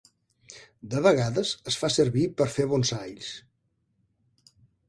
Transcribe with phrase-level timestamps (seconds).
[0.93, 3.31] De vegades es fa servir per fer bonsais.